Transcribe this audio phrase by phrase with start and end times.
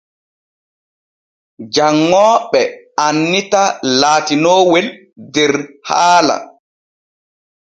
[1.73, 2.61] Janŋooɓe
[3.05, 3.63] annita
[3.99, 4.87] laatinoowel
[5.33, 5.53] der
[5.87, 6.35] haala.